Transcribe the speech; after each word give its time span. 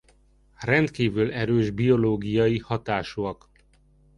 Rendkívül 0.59 1.31
erős 1.31 1.69
biológiai 1.69 2.57
hatásúak. 2.57 3.49